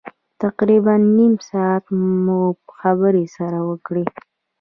[0.43, 1.83] تقریبا نیم ساعت
[2.23, 2.39] مو
[2.79, 4.05] خبرې سره وکړې.